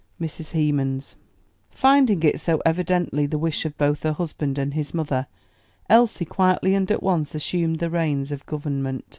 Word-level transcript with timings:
MRS. 0.19 0.53
HEMANS. 0.53 1.15
Finding 1.69 2.23
it 2.23 2.39
so 2.39 2.59
evidently 2.65 3.27
the 3.27 3.37
wish 3.37 3.65
of 3.65 3.77
both 3.77 4.01
her 4.01 4.13
husband 4.13 4.57
and 4.57 4.73
his 4.73 4.95
mother, 4.95 5.27
Elsie 5.91 6.25
quietly 6.25 6.73
and 6.73 6.89
at 6.89 7.03
once 7.03 7.35
assumed 7.35 7.77
the 7.77 7.91
reins 7.91 8.31
of 8.31 8.43
government. 8.47 9.05